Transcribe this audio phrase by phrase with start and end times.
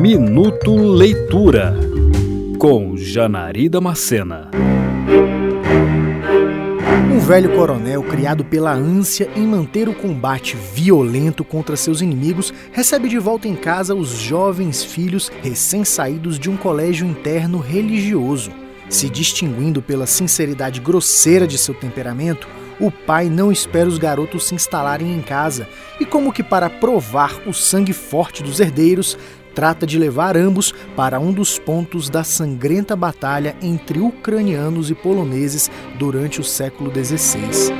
[0.00, 1.74] Minuto Leitura
[2.58, 4.50] com Janari Damascena.
[7.12, 13.10] Um velho coronel, criado pela ânsia em manter o combate violento contra seus inimigos, recebe
[13.10, 18.50] de volta em casa os jovens filhos recém-saídos de um colégio interno religioso.
[18.88, 22.48] Se distinguindo pela sinceridade grosseira de seu temperamento,
[22.80, 25.68] o pai não espera os garotos se instalarem em casa
[26.00, 29.18] e, como que para provar o sangue forte dos herdeiros,
[29.54, 35.70] trata de levar ambos para um dos pontos da sangrenta batalha entre ucranianos e poloneses
[35.98, 37.72] durante o século XVI.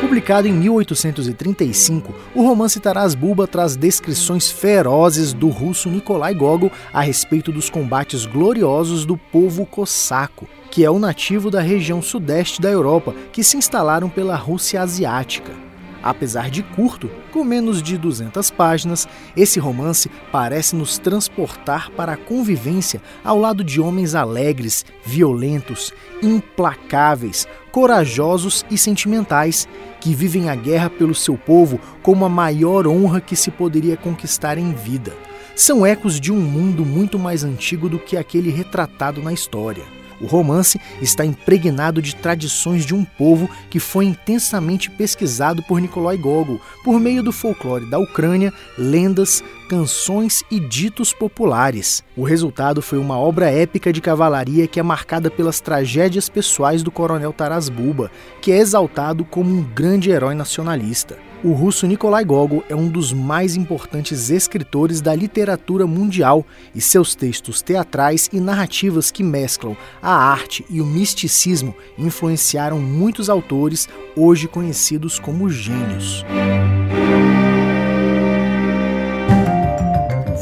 [0.00, 7.00] Publicado em 1835, o romance Taras Bulba traz descrições ferozes do russo Nikolai Gogol a
[7.00, 12.70] respeito dos combates gloriosos do povo cossaco, que é o nativo da região sudeste da
[12.70, 15.65] Europa, que se instalaram pela Rússia asiática.
[16.02, 22.16] Apesar de curto, com menos de 200 páginas, esse romance parece nos transportar para a
[22.16, 29.68] convivência ao lado de homens alegres, violentos, implacáveis, corajosos e sentimentais,
[30.00, 34.58] que vivem a guerra pelo seu povo como a maior honra que se poderia conquistar
[34.58, 35.12] em vida.
[35.56, 39.95] São ecos de um mundo muito mais antigo do que aquele retratado na história.
[40.20, 46.16] O romance está impregnado de tradições de um povo que foi intensamente pesquisado por Nikolai
[46.16, 52.02] Gogol por meio do folclore da Ucrânia, lendas, canções e ditos populares.
[52.16, 56.90] O resultado foi uma obra épica de cavalaria que é marcada pelas tragédias pessoais do
[56.90, 61.18] coronel Taras Bulba, que é exaltado como um grande herói nacionalista.
[61.46, 66.44] O russo Nikolai Gogol é um dos mais importantes escritores da literatura mundial
[66.74, 73.30] e seus textos teatrais e narrativas que mesclam a arte e o misticismo influenciaram muitos
[73.30, 76.24] autores hoje conhecidos como gênios.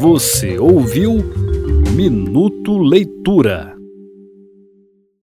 [0.00, 1.18] Você ouviu
[1.94, 3.76] Minuto Leitura.